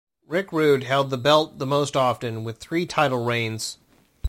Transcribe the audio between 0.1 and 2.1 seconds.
Rick Rude held the belt the most